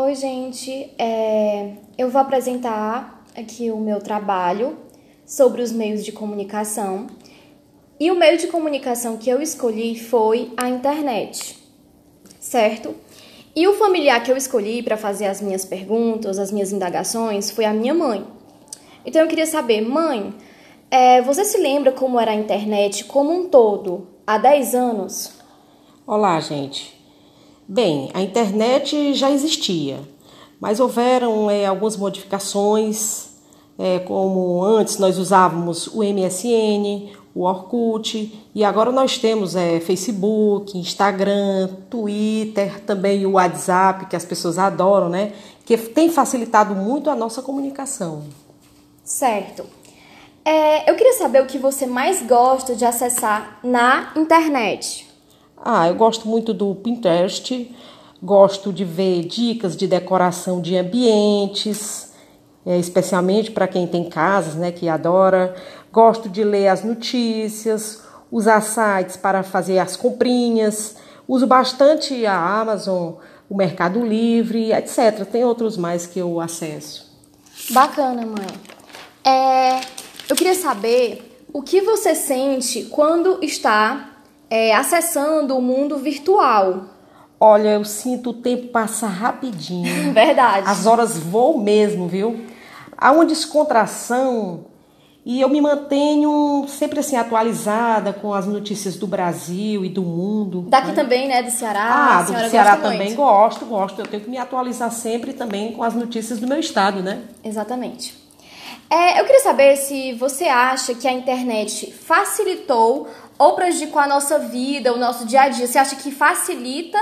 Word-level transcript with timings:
Oi, 0.00 0.14
gente. 0.14 0.94
É, 0.96 1.72
Eu 1.98 2.08
vou 2.08 2.20
apresentar 2.20 3.24
aqui 3.36 3.68
o 3.72 3.78
meu 3.78 3.98
trabalho 4.00 4.78
sobre 5.26 5.60
os 5.60 5.72
meios 5.72 6.04
de 6.04 6.12
comunicação. 6.12 7.08
E 7.98 8.08
o 8.08 8.14
meio 8.14 8.38
de 8.38 8.46
comunicação 8.46 9.16
que 9.16 9.28
eu 9.28 9.42
escolhi 9.42 9.98
foi 9.98 10.52
a 10.56 10.68
internet, 10.68 11.58
certo? 12.38 12.94
E 13.56 13.66
o 13.66 13.74
familiar 13.74 14.22
que 14.22 14.30
eu 14.30 14.36
escolhi 14.36 14.84
para 14.84 14.96
fazer 14.96 15.26
as 15.26 15.40
minhas 15.40 15.64
perguntas, 15.64 16.38
as 16.38 16.52
minhas 16.52 16.70
indagações, 16.70 17.50
foi 17.50 17.64
a 17.64 17.74
minha 17.74 17.92
mãe. 17.92 18.24
Então 19.04 19.22
eu 19.22 19.26
queria 19.26 19.46
saber, 19.46 19.80
mãe, 19.80 20.32
é, 20.92 21.20
você 21.22 21.44
se 21.44 21.58
lembra 21.58 21.90
como 21.90 22.20
era 22.20 22.30
a 22.30 22.36
internet 22.36 23.04
como 23.06 23.32
um 23.32 23.48
todo 23.48 24.06
há 24.24 24.38
10 24.38 24.76
anos? 24.76 25.32
Olá, 26.06 26.38
gente. 26.38 26.97
Bem, 27.70 28.10
a 28.14 28.22
internet 28.22 29.12
já 29.12 29.30
existia, 29.30 30.00
mas 30.58 30.80
houveram 30.80 31.50
é, 31.50 31.66
algumas 31.66 31.98
modificações, 31.98 33.26
é, 33.78 33.98
como 33.98 34.64
antes 34.64 34.96
nós 34.96 35.18
usávamos 35.18 35.86
o 35.88 36.02
MSN, 36.02 37.10
o 37.34 37.42
Orkut, 37.42 38.42
e 38.54 38.64
agora 38.64 38.90
nós 38.90 39.18
temos 39.18 39.54
é, 39.54 39.80
Facebook, 39.80 40.78
Instagram, 40.78 41.68
Twitter, 41.90 42.80
também 42.84 43.26
o 43.26 43.32
WhatsApp, 43.32 44.06
que 44.06 44.16
as 44.16 44.24
pessoas 44.24 44.58
adoram, 44.58 45.10
né? 45.10 45.34
Que 45.66 45.76
tem 45.76 46.08
facilitado 46.08 46.74
muito 46.74 47.10
a 47.10 47.14
nossa 47.14 47.42
comunicação. 47.42 48.24
Certo. 49.04 49.66
É, 50.42 50.90
eu 50.90 50.96
queria 50.96 51.12
saber 51.12 51.42
o 51.42 51.46
que 51.46 51.58
você 51.58 51.84
mais 51.84 52.22
gosta 52.22 52.74
de 52.74 52.86
acessar 52.86 53.58
na 53.62 54.10
internet. 54.16 55.07
Ah, 55.64 55.88
eu 55.88 55.94
gosto 55.94 56.28
muito 56.28 56.54
do 56.54 56.74
Pinterest, 56.74 57.74
gosto 58.22 58.72
de 58.72 58.84
ver 58.84 59.24
dicas 59.24 59.76
de 59.76 59.86
decoração 59.86 60.60
de 60.60 60.76
ambientes, 60.76 62.12
é, 62.64 62.76
especialmente 62.78 63.50
para 63.50 63.66
quem 63.66 63.86
tem 63.86 64.08
casas, 64.08 64.54
né, 64.54 64.70
que 64.70 64.88
adora. 64.88 65.54
Gosto 65.92 66.28
de 66.28 66.44
ler 66.44 66.68
as 66.68 66.84
notícias, 66.84 68.02
usar 68.30 68.60
sites 68.60 69.16
para 69.16 69.42
fazer 69.42 69.78
as 69.78 69.96
comprinhas. 69.96 70.96
Uso 71.26 71.46
bastante 71.46 72.24
a 72.26 72.60
Amazon, 72.60 73.14
o 73.48 73.56
Mercado 73.56 74.04
Livre, 74.04 74.72
etc. 74.72 75.24
Tem 75.30 75.44
outros 75.44 75.76
mais 75.76 76.06
que 76.06 76.18
eu 76.18 76.40
acesso. 76.40 77.08
Bacana, 77.70 78.24
mãe. 78.24 78.46
É, 79.24 79.80
eu 80.28 80.36
queria 80.36 80.54
saber 80.54 81.38
o 81.52 81.62
que 81.62 81.80
você 81.80 82.14
sente 82.14 82.84
quando 82.84 83.42
está 83.42 84.17
é, 84.50 84.74
acessando 84.74 85.56
o 85.56 85.62
mundo 85.62 85.98
virtual. 85.98 86.84
Olha, 87.40 87.68
eu 87.70 87.84
sinto 87.84 88.30
o 88.30 88.34
tempo 88.34 88.68
passar 88.68 89.08
rapidinho. 89.08 89.84
Verdade. 90.12 90.68
As 90.68 90.86
horas 90.86 91.16
voam 91.18 91.58
mesmo, 91.58 92.08
viu? 92.08 92.44
Há 92.96 93.12
uma 93.12 93.24
descontração 93.24 94.64
e 95.24 95.40
eu 95.42 95.48
me 95.50 95.60
mantenho 95.60 96.64
sempre 96.68 97.00
assim 97.00 97.14
atualizada 97.14 98.14
com 98.14 98.32
as 98.32 98.46
notícias 98.46 98.96
do 98.96 99.06
Brasil 99.06 99.84
e 99.84 99.88
do 99.88 100.02
mundo. 100.02 100.62
Daqui 100.68 100.88
né? 100.88 100.94
também, 100.94 101.28
né? 101.28 101.42
Do 101.42 101.50
Ceará. 101.50 102.18
Ah, 102.18 102.22
do 102.22 102.50
Ceará 102.50 102.76
também 102.76 103.08
muito. 103.08 103.16
gosto, 103.16 103.66
gosto. 103.66 104.00
Eu 104.00 104.06
tenho 104.06 104.22
que 104.22 104.30
me 104.30 104.38
atualizar 104.38 104.90
sempre 104.90 105.34
também 105.34 105.72
com 105.72 105.82
as 105.82 105.94
notícias 105.94 106.40
do 106.40 106.46
meu 106.48 106.58
estado, 106.58 107.02
né? 107.02 107.20
Exatamente. 107.44 108.16
É, 108.90 109.20
eu 109.20 109.26
queria 109.26 109.42
saber 109.42 109.76
se 109.76 110.14
você 110.14 110.44
acha 110.44 110.94
que 110.94 111.06
a 111.06 111.12
internet 111.12 111.92
facilitou 111.92 113.06
ou 113.38 113.52
prejudicou 113.54 114.00
a 114.00 114.06
nossa 114.06 114.38
vida, 114.38 114.92
o 114.92 114.98
nosso 114.98 115.24
dia 115.24 115.42
a 115.42 115.48
dia. 115.48 115.66
Você 115.66 115.78
acha 115.78 115.96
que 115.96 116.10
facilita 116.10 116.98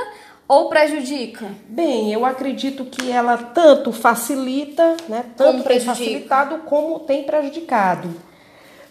ou 0.46 0.68
prejudica? 0.68 1.46
Bem, 1.68 2.12
eu 2.12 2.24
acredito 2.24 2.84
que 2.84 3.10
ela 3.10 3.36
tanto 3.36 3.90
facilita, 3.90 4.96
né, 5.08 5.24
tanto 5.36 5.64
tem 5.64 5.80
facilitado 5.80 6.58
como 6.58 7.00
tem 7.00 7.24
prejudicado. 7.24 8.14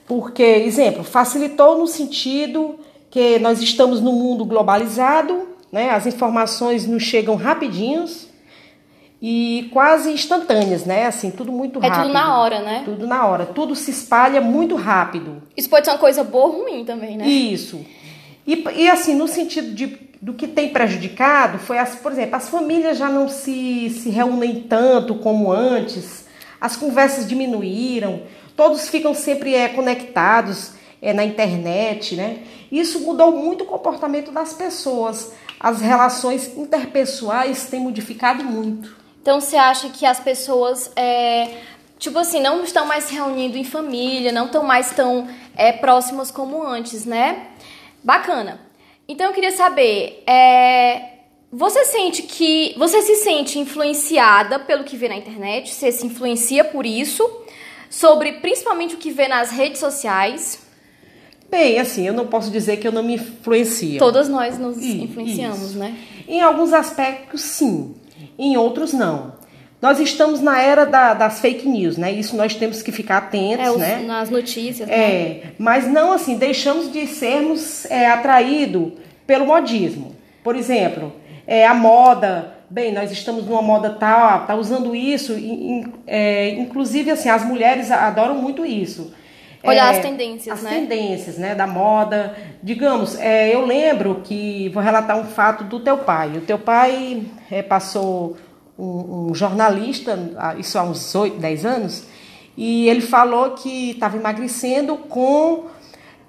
Porque, 0.07 0.43
exemplo, 0.43 1.03
facilitou 1.03 1.77
no 1.77 1.87
sentido 1.87 2.79
que 3.09 3.39
nós 3.39 3.61
estamos 3.61 4.01
no 4.01 4.11
mundo 4.11 4.43
globalizado, 4.43 5.47
né, 5.71 5.89
as 5.91 6.05
informações 6.05 6.85
nos 6.85 7.03
chegam 7.03 7.35
rapidinhos 7.35 8.27
e 9.27 9.69
quase 9.73 10.11
instantâneas, 10.11 10.85
né? 10.85 11.07
Assim, 11.07 11.31
tudo 11.31 11.51
muito 11.51 11.79
rápido. 11.79 11.99
É 11.99 12.03
tudo 12.03 12.13
na 12.13 12.37
hora, 12.37 12.61
né? 12.61 12.83
Tudo 12.85 13.07
na 13.07 13.25
hora. 13.25 13.43
Tudo 13.47 13.75
se 13.75 13.89
espalha 13.89 14.39
muito 14.39 14.75
rápido. 14.75 15.41
Isso 15.57 15.67
pode 15.67 15.83
ser 15.83 15.93
uma 15.93 15.97
coisa 15.97 16.23
boa 16.23 16.45
ou 16.45 16.61
ruim 16.61 16.85
também, 16.85 17.17
né? 17.17 17.25
Isso. 17.25 17.83
E, 18.45 18.63
e 18.75 18.87
assim, 18.87 19.15
no 19.15 19.27
sentido 19.27 19.73
de, 19.73 19.97
do 20.21 20.35
que 20.35 20.47
tem 20.47 20.69
prejudicado, 20.69 21.57
foi, 21.57 21.79
as, 21.79 21.95
por 21.95 22.11
exemplo, 22.11 22.35
as 22.35 22.49
famílias 22.49 22.99
já 22.99 23.09
não 23.09 23.27
se, 23.27 23.89
se 23.89 24.11
reúnem 24.11 24.61
tanto 24.69 25.15
como 25.15 25.51
antes, 25.51 26.27
as 26.61 26.75
conversas 26.75 27.27
diminuíram, 27.27 28.21
todos 28.55 28.87
ficam 28.89 29.15
sempre 29.15 29.55
é, 29.55 29.69
conectados 29.69 30.73
é, 31.01 31.13
na 31.13 31.25
internet, 31.25 32.15
né? 32.15 32.43
Isso 32.71 32.99
mudou 32.99 33.31
muito 33.31 33.63
o 33.63 33.67
comportamento 33.67 34.31
das 34.31 34.53
pessoas. 34.53 35.33
As 35.59 35.81
relações 35.81 36.55
interpessoais 36.55 37.65
têm 37.65 37.79
modificado 37.79 38.43
muito. 38.43 39.04
Então 39.25 39.41
você 39.41 39.55
acha 39.55 39.89
que 39.89 40.05
as 40.05 40.19
pessoas, 40.19 40.91
é, 40.95 41.49
tipo 41.97 42.19
assim, 42.19 42.39
não 42.39 42.63
estão 42.63 42.85
mais 42.85 43.09
reunindo 43.09 43.57
em 43.57 43.63
família, 43.63 44.31
não 44.31 44.45
estão 44.45 44.63
mais 44.63 44.91
tão 44.91 45.27
é, 45.57 45.71
próximas 45.71 46.29
como 46.29 46.61
antes, 46.61 47.05
né? 47.05 47.47
Bacana. 48.03 48.61
Então 49.07 49.25
eu 49.25 49.33
queria 49.33 49.51
saber, 49.51 50.21
é, 50.27 51.13
você 51.51 51.85
sente 51.85 52.21
que. 52.21 52.75
Você 52.77 53.01
se 53.01 53.15
sente 53.15 53.57
influenciada 53.57 54.59
pelo 54.59 54.83
que 54.83 54.95
vê 54.95 55.09
na 55.09 55.15
internet? 55.15 55.73
Você 55.73 55.91
se 55.91 56.05
influencia 56.05 56.63
por 56.63 56.85
isso? 56.85 57.27
Sobre 57.89 58.33
principalmente 58.33 58.93
o 58.93 58.99
que 58.99 59.09
vê 59.09 59.27
nas 59.27 59.49
redes 59.49 59.79
sociais? 59.79 60.59
Bem, 61.49 61.79
assim, 61.79 62.05
eu 62.05 62.13
não 62.13 62.27
posso 62.27 62.51
dizer 62.51 62.77
que 62.77 62.87
eu 62.87 62.91
não 62.91 63.01
me 63.01 63.15
influencio. 63.15 63.97
Todas 63.97 64.29
nós 64.29 64.59
nos 64.59 64.77
influenciamos, 64.77 65.71
isso. 65.71 65.79
né? 65.79 65.97
Em 66.27 66.41
alguns 66.41 66.73
aspectos, 66.73 67.41
sim 67.41 67.95
em 68.37 68.57
outros 68.57 68.93
não. 68.93 69.33
Nós 69.81 69.99
estamos 69.99 70.41
na 70.41 70.59
era 70.59 70.85
da, 70.85 71.13
das 71.13 71.39
fake 71.39 71.67
news, 71.67 71.97
né? 71.97 72.11
Isso 72.11 72.35
nós 72.35 72.55
temos 72.55 72.81
que 72.81 72.91
ficar 72.91 73.17
atentos, 73.17 73.65
é, 73.65 73.71
os, 73.71 73.77
né? 73.77 74.03
Nas 74.05 74.29
notícias. 74.29 74.89
É, 74.89 75.41
né? 75.43 75.51
mas 75.59 75.87
não 75.87 76.13
assim, 76.13 76.37
deixamos 76.37 76.91
de 76.91 77.05
sermos 77.05 77.85
é, 77.85 78.07
atraídos 78.07 78.93
pelo 79.27 79.45
modismo. 79.45 80.15
Por 80.43 80.55
exemplo, 80.55 81.13
é, 81.45 81.67
a 81.67 81.73
moda, 81.73 82.55
bem, 82.69 82.91
nós 82.91 83.11
estamos 83.11 83.45
numa 83.45 83.61
moda 83.61 83.91
tal, 83.91 84.45
tá 84.45 84.55
usando 84.55 84.95
isso, 84.95 85.33
in, 85.33 85.93
é, 86.07 86.49
inclusive 86.49 87.11
assim, 87.11 87.29
as 87.29 87.45
mulheres 87.45 87.91
adoram 87.91 88.35
muito 88.35 88.65
isso. 88.65 89.13
Olhar 89.65 89.93
é, 89.93 89.97
as 89.97 90.03
tendências, 90.03 90.57
as 90.57 90.63
né? 90.63 90.69
As 90.69 90.75
tendências, 90.75 91.37
né, 91.37 91.55
da 91.55 91.67
moda. 91.67 92.35
Digamos, 92.61 93.17
é, 93.19 93.53
eu 93.53 93.65
lembro 93.65 94.21
que 94.23 94.69
vou 94.69 94.81
relatar 94.81 95.17
um 95.17 95.25
fato 95.25 95.63
do 95.63 95.79
teu 95.79 95.97
pai. 95.97 96.37
O 96.37 96.41
teu 96.41 96.59
pai 96.59 97.23
é, 97.49 97.61
passou 97.61 98.37
um, 98.77 99.29
um, 99.29 99.35
jornalista, 99.35 100.17
isso 100.57 100.77
há 100.77 100.83
uns 100.83 101.13
8, 101.15 101.37
10 101.37 101.65
anos, 101.65 102.07
e 102.57 102.87
ele 102.87 103.01
falou 103.01 103.51
que 103.51 103.91
estava 103.91 104.17
emagrecendo 104.17 104.97
com 104.97 105.65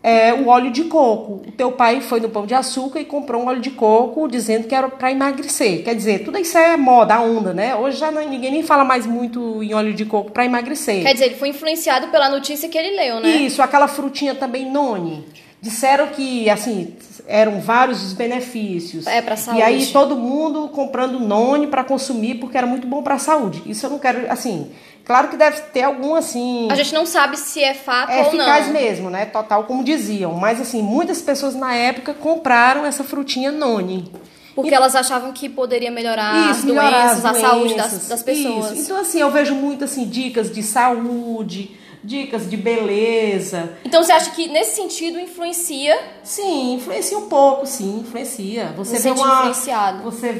é, 0.06 0.32
o 0.32 0.46
óleo 0.46 0.70
de 0.70 0.84
coco. 0.84 1.42
O 1.44 1.50
teu 1.50 1.72
pai 1.72 2.00
foi 2.00 2.20
no 2.20 2.28
pão 2.28 2.46
de 2.46 2.54
açúcar 2.54 3.00
e 3.00 3.04
comprou 3.04 3.42
um 3.42 3.48
óleo 3.48 3.60
de 3.60 3.70
coco 3.70 4.28
dizendo 4.28 4.68
que 4.68 4.74
era 4.74 4.88
para 4.88 5.10
emagrecer. 5.10 5.82
Quer 5.82 5.96
dizer, 5.96 6.20
tudo 6.20 6.38
isso 6.38 6.56
é 6.56 6.76
moda, 6.76 7.18
onda, 7.20 7.52
né? 7.52 7.74
Hoje 7.74 7.98
já 7.98 8.12
não, 8.12 8.24
ninguém 8.28 8.52
nem 8.52 8.62
fala 8.62 8.84
mais 8.84 9.04
muito 9.04 9.60
em 9.64 9.74
óleo 9.74 9.92
de 9.92 10.04
coco 10.04 10.30
para 10.30 10.44
emagrecer. 10.44 11.02
Quer 11.02 11.12
dizer, 11.12 11.24
ele 11.24 11.34
foi 11.34 11.48
influenciado 11.48 12.06
pela 12.06 12.30
notícia 12.30 12.68
que 12.68 12.78
ele 12.78 12.96
leu, 12.96 13.18
né? 13.18 13.30
Isso, 13.30 13.60
aquela 13.60 13.88
frutinha 13.88 14.32
também 14.32 14.70
noni. 14.70 15.24
Disseram 15.66 16.06
que, 16.08 16.48
assim, 16.48 16.94
eram 17.26 17.60
vários 17.60 18.00
os 18.04 18.12
benefícios. 18.12 19.04
É, 19.06 19.20
para 19.20 19.36
saúde. 19.36 19.60
E 19.60 19.62
aí 19.64 19.86
todo 19.86 20.16
mundo 20.16 20.68
comprando 20.68 21.18
noni 21.18 21.66
para 21.66 21.82
consumir 21.82 22.36
porque 22.36 22.56
era 22.56 22.66
muito 22.66 22.86
bom 22.86 23.02
para 23.02 23.16
a 23.16 23.18
saúde. 23.18 23.62
Isso 23.66 23.84
eu 23.84 23.90
não 23.90 23.98
quero, 23.98 24.30
assim, 24.30 24.70
Claro 25.04 25.28
que 25.28 25.36
deve 25.36 25.60
ter 25.72 25.82
algum 25.82 26.16
assim. 26.16 26.68
A 26.70 26.74
gente 26.74 26.92
não 26.92 27.06
sabe 27.06 27.36
se 27.36 27.62
é 27.62 27.74
fato 27.74 28.10
é 28.10 28.24
ou 28.24 28.32
não. 28.34 28.40
É 28.40 28.58
eficaz 28.58 28.68
mesmo, 28.68 29.08
né? 29.08 29.24
Total, 29.24 29.62
como 29.62 29.84
diziam. 29.84 30.32
Mas 30.34 30.60
assim, 30.60 30.82
muitas 30.82 31.22
pessoas 31.22 31.54
na 31.54 31.74
época 31.74 32.12
compraram 32.12 32.84
essa 32.84 33.04
frutinha 33.04 33.52
noni. 33.52 34.10
Porque 34.56 34.70
e... 34.70 34.74
elas 34.74 34.96
achavam 34.96 35.32
que 35.32 35.48
poderia 35.48 35.92
melhorar 35.92 36.50
isso, 36.50 36.60
as 36.60 36.64
melhorar 36.64 36.90
doenças, 36.90 37.24
as 37.24 37.36
a 37.36 37.40
saúde 37.40 37.74
das, 37.74 38.08
das 38.08 38.22
pessoas. 38.22 38.72
Isso. 38.72 38.82
Então, 38.82 39.00
assim, 39.00 39.20
eu 39.20 39.30
vejo 39.30 39.54
muito 39.54 39.84
assim, 39.84 40.08
dicas 40.08 40.50
de 40.50 40.62
saúde, 40.62 41.76
dicas 42.06 42.48
de 42.48 42.56
beleza. 42.56 43.76
Então 43.84 44.02
você 44.02 44.12
acha 44.12 44.30
que 44.30 44.48
nesse 44.48 44.76
sentido 44.76 45.18
influencia? 45.18 45.98
Sim, 46.22 46.74
influencia 46.74 47.18
um 47.18 47.28
pouco, 47.28 47.66
sim, 47.66 48.00
influencia. 48.00 48.72
Você, 48.76 48.98
vê 48.98 49.10
uma 49.10 49.38
influenciado. 49.40 50.02
Você 50.02 50.32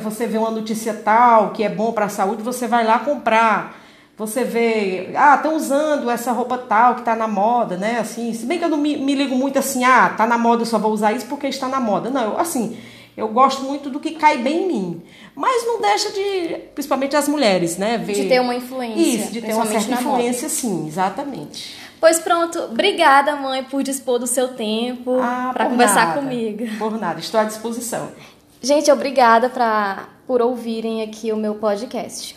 você 0.00 0.26
vê 0.26 0.38
uma 0.38 0.50
notícia 0.50 0.94
tal 0.94 1.50
que 1.50 1.62
é 1.62 1.68
bom 1.68 1.92
para 1.92 2.06
a 2.06 2.08
saúde, 2.08 2.42
você 2.42 2.66
vai 2.66 2.84
lá 2.84 3.00
comprar. 3.00 3.76
Você 4.16 4.42
vê, 4.42 5.10
ah, 5.14 5.36
estão 5.36 5.54
usando 5.54 6.10
essa 6.10 6.32
roupa 6.32 6.58
tal 6.58 6.94
que 6.94 7.00
está 7.02 7.14
na 7.14 7.28
moda, 7.28 7.76
né? 7.76 8.00
Assim, 8.00 8.34
se 8.34 8.46
bem 8.46 8.58
que 8.58 8.64
eu 8.64 8.68
não 8.68 8.76
me, 8.76 8.96
me, 8.96 9.14
ligo 9.14 9.36
muito 9.36 9.60
assim, 9.60 9.84
ah, 9.84 10.08
tá 10.08 10.26
na 10.26 10.36
moda, 10.36 10.62
eu 10.62 10.66
só 10.66 10.76
vou 10.76 10.90
usar 10.92 11.12
isso 11.12 11.26
porque 11.26 11.46
está 11.46 11.68
na 11.68 11.78
moda. 11.78 12.10
Não, 12.10 12.36
assim, 12.36 12.76
Eu 13.18 13.26
gosto 13.26 13.62
muito 13.64 13.90
do 13.90 13.98
que 13.98 14.12
cai 14.12 14.38
bem 14.38 14.62
em 14.62 14.66
mim. 14.68 15.02
Mas 15.34 15.66
não 15.66 15.80
deixa 15.80 16.12
de, 16.12 16.56
principalmente 16.72 17.16
as 17.16 17.26
mulheres, 17.26 17.76
né? 17.76 17.98
Ver... 17.98 18.12
De 18.12 18.28
ter 18.28 18.40
uma 18.40 18.54
influência. 18.54 19.00
Isso, 19.00 19.32
de 19.32 19.42
ter 19.42 19.54
uma 19.54 19.66
certa 19.66 19.92
influência, 19.92 20.48
sim, 20.48 20.86
exatamente. 20.86 21.74
Pois 21.98 22.20
pronto, 22.20 22.56
obrigada, 22.60 23.34
mãe, 23.34 23.64
por 23.64 23.82
dispor 23.82 24.20
do 24.20 24.26
seu 24.28 24.54
tempo 24.54 25.18
ah, 25.20 25.50
para 25.52 25.66
conversar 25.66 26.06
nada, 26.06 26.20
comigo. 26.20 26.64
Por 26.78 26.96
nada, 26.96 27.18
estou 27.18 27.40
à 27.40 27.44
disposição. 27.44 28.12
Gente, 28.62 28.88
obrigada 28.92 29.50
pra, 29.50 30.08
por 30.24 30.40
ouvirem 30.40 31.02
aqui 31.02 31.32
o 31.32 31.36
meu 31.36 31.56
podcast. 31.56 32.36